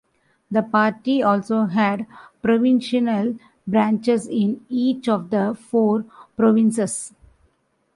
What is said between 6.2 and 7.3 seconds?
provinces.